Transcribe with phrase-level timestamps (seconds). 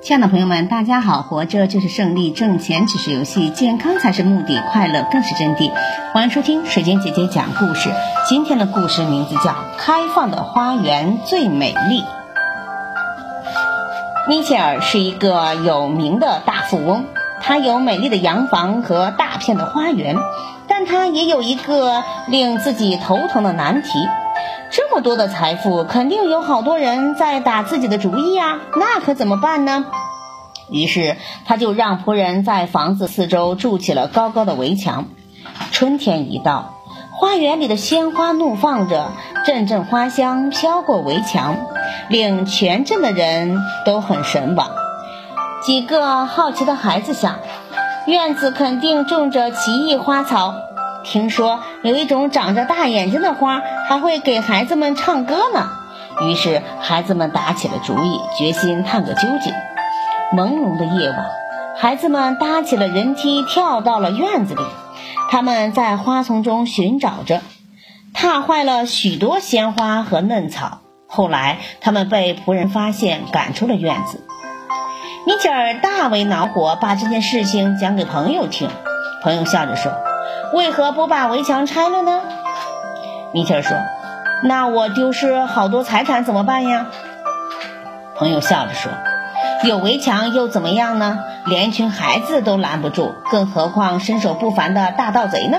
[0.00, 1.22] 亲爱的朋友们，大家好！
[1.22, 5.72] 活着就是胜利，挣钱只是游戏，健康才是目的，快乐更是真谛。
[6.12, 7.90] 欢迎收听水晶姐姐讲故事。
[8.28, 12.02] 今天的故事名字叫《开放的花园最美丽》。
[14.28, 17.04] 米切尔是一个有名的大富翁，
[17.42, 20.16] 他有美丽的洋房和大片的花园，
[20.68, 23.98] 但他也有一个令自己头疼的难题。
[24.78, 29.86] 这么多的财富，肯定有好多人在打自己的主意呀，那可怎么办呢？
[30.70, 31.16] 于是
[31.46, 35.06] 他就让仆人在房子四周筑起了高高的围墙。
[35.72, 36.76] 春天一到，
[37.10, 39.10] 花园里的鲜花怒放着，
[39.44, 41.56] 阵阵花香飘过围墙，
[42.08, 44.70] 令全镇的人都很神往。
[45.60, 47.40] 几个好奇的孩子想，
[48.06, 50.54] 院子肯定种着奇异花草。
[51.04, 55.70] 听说有一种长着大眼睛的花，还会给孩子们唱歌呢。
[56.20, 59.54] 于是孩子们打起了主意，决心探个究竟。
[60.32, 61.24] 朦胧的夜晚，
[61.74, 64.62] 孩子们搭起了人梯，跳到了院子里。
[65.30, 67.40] 他们在花丛中寻找着，
[68.12, 70.80] 踏坏了许多鲜花和嫩草。
[71.06, 74.22] 后来他们被仆人发现，赶出了院子。
[75.26, 78.68] 米切尔大为恼火，把这件事情讲给朋友听。
[79.22, 79.92] 朋友笑着说。
[80.54, 82.22] 为何不把围墙拆了呢？
[83.32, 83.76] 米切尔说
[84.42, 86.86] ：“那我丢失好多财产怎么办呀？”
[88.16, 88.90] 朋友笑着说
[89.64, 91.18] ：“有围墙又怎么样呢？
[91.46, 95.58] 连一群孩子都拦不住，更何况身手不凡的大盗贼呢？”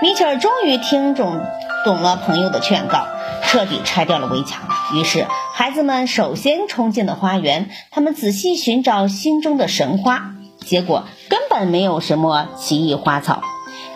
[0.00, 1.40] 米切尔终于听懂
[1.84, 3.06] 懂了朋友的劝告，
[3.42, 4.62] 彻底拆掉了围墙。
[4.94, 13.42] 于是，孩子们首先冲进了花园，他们仔细寻找心中的神花，结果根本没有什么奇异花草。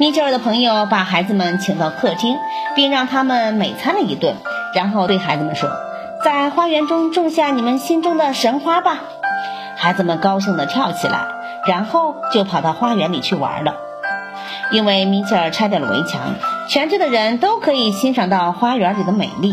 [0.03, 2.37] 米切尔的朋友把孩子们请到客厅，
[2.75, 4.35] 并让他们美餐了一顿，
[4.75, 5.71] 然后对孩子们说
[6.25, 8.99] ：“在花园中种下你们心中的神花吧。”
[9.79, 11.21] 孩子们高兴地跳起来，
[11.69, 13.77] 然后就跑到花园里去玩了。
[14.73, 16.35] 因为米切尔拆掉了围墙，
[16.69, 19.53] 全镇的人都可以欣赏到花园里的美丽。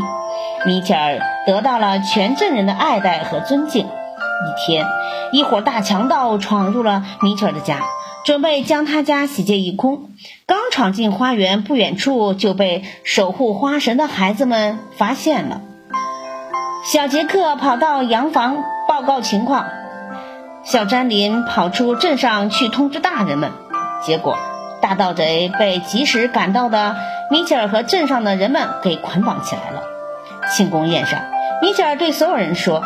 [0.66, 3.86] 米切尔得到了全镇人的爱戴和尊敬。
[3.86, 4.88] 一天，
[5.32, 7.78] 一伙大强盗闯入了米切尔的家。
[8.25, 10.12] 准备将他家洗劫一空，
[10.46, 15.62] 刚闯进花园不远处，就被守护花神的孩子们发现了。
[16.85, 19.66] 小杰克跑到洋房报告情况，
[20.63, 23.52] 小詹林跑出镇上去通知大人们。
[24.06, 24.38] 结果，
[24.81, 26.96] 大盗贼被及时赶到的
[27.31, 29.84] 米切尔和镇上的人们给捆绑起来了。
[30.56, 31.19] 庆功宴上，
[31.62, 32.84] 米切尔对所有人说：“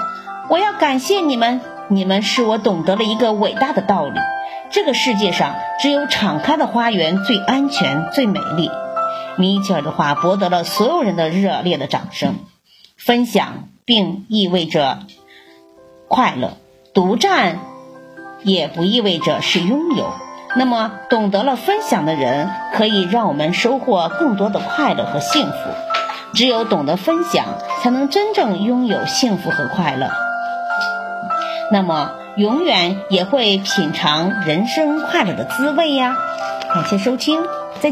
[0.50, 4.20] 我要感谢你们，你们使我懂得了一个伟大的道理。”
[4.72, 8.72] 这个世界上只有敞开的花园最安全、最美丽。
[9.38, 12.36] 米切尔的话博得了所有人的热烈的掌声。
[12.98, 15.00] 分享并意味着
[16.08, 16.58] 快乐，
[16.94, 17.60] 独占
[18.44, 20.14] 也不意味着是拥有。
[20.56, 25.56] 那么，懂得了分享的人可以让我们收获更多的快乐和幸福。
[26.34, 27.46] 只有懂得分享，
[27.82, 30.23] 才能真正拥有幸福和快乐。
[31.74, 32.12] 那么。
[32.36, 36.16] 永远也会品尝人生快乐的滋味呀！
[36.74, 37.40] 感谢收听，
[37.80, 37.92] 再